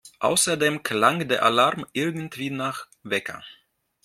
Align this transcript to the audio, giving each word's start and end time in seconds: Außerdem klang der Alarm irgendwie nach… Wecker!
Außerdem 0.17 0.81
klang 0.81 1.27
der 1.27 1.45
Alarm 1.45 1.85
irgendwie 1.93 2.49
nach… 2.49 2.87
Wecker! 3.03 3.43